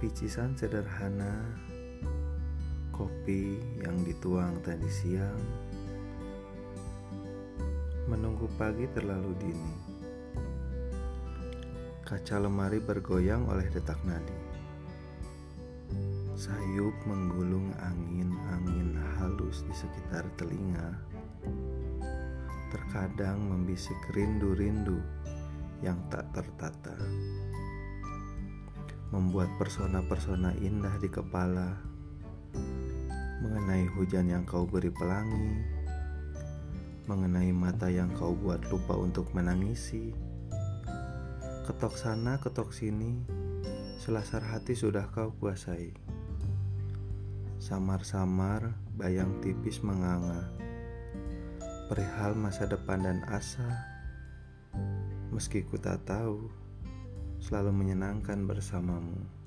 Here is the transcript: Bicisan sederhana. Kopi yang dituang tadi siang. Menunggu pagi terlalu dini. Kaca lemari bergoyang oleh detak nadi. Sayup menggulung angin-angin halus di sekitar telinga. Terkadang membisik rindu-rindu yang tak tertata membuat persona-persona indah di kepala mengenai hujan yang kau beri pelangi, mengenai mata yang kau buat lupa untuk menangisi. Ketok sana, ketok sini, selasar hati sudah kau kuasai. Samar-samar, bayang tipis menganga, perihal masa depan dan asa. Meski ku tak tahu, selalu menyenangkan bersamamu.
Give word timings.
Bicisan 0.00 0.56
sederhana. 0.56 1.44
Kopi 2.88 3.60
yang 3.84 4.00
dituang 4.00 4.56
tadi 4.64 4.88
siang. 4.88 5.44
Menunggu 8.08 8.48
pagi 8.56 8.88
terlalu 8.96 9.36
dini. 9.36 9.74
Kaca 12.00 12.40
lemari 12.40 12.80
bergoyang 12.80 13.44
oleh 13.52 13.68
detak 13.68 14.00
nadi. 14.08 14.40
Sayup 16.32 16.96
menggulung 17.04 17.68
angin-angin 17.84 18.96
halus 19.20 19.68
di 19.68 19.74
sekitar 19.76 20.24
telinga. 20.40 20.96
Terkadang 22.72 23.52
membisik 23.52 24.00
rindu-rindu 24.16 24.96
yang 25.84 26.00
tak 26.08 26.24
tertata 26.32 26.96
membuat 29.10 29.50
persona-persona 29.58 30.54
indah 30.62 30.94
di 31.02 31.10
kepala 31.10 31.82
mengenai 33.40 33.88
hujan 33.98 34.30
yang 34.30 34.46
kau 34.46 34.68
beri 34.68 34.92
pelangi, 34.92 35.66
mengenai 37.10 37.50
mata 37.50 37.90
yang 37.90 38.12
kau 38.14 38.36
buat 38.36 38.62
lupa 38.70 38.94
untuk 38.94 39.34
menangisi. 39.34 40.14
Ketok 41.66 41.98
sana, 41.98 42.38
ketok 42.38 42.70
sini, 42.70 43.18
selasar 43.98 44.46
hati 44.46 44.78
sudah 44.78 45.10
kau 45.10 45.34
kuasai. 45.42 45.90
Samar-samar, 47.58 48.76
bayang 48.94 49.40
tipis 49.42 49.82
menganga, 49.82 50.46
perihal 51.90 52.38
masa 52.38 52.68
depan 52.68 53.02
dan 53.02 53.18
asa. 53.26 53.66
Meski 55.32 55.66
ku 55.66 55.80
tak 55.80 56.04
tahu, 56.04 56.59
selalu 57.40 57.72
menyenangkan 57.72 58.44
bersamamu. 58.44 59.39